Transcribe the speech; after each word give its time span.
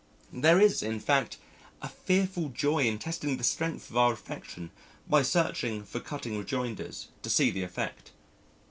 There 0.33 0.59
is, 0.59 0.81
in 0.81 0.99
fact, 0.99 1.37
a 1.79 1.87
fearful 1.87 2.49
joy 2.49 2.85
in 2.85 2.97
testing 2.97 3.37
the 3.37 3.43
strength 3.43 3.91
of 3.91 3.97
our 3.97 4.13
affection 4.13 4.71
by 5.07 5.21
searching 5.21 5.83
for 5.83 5.99
cutting 5.99 6.39
rejoinders 6.39 7.09
to 7.21 7.29
see 7.29 7.51
the 7.51 7.61
effect. 7.61 8.11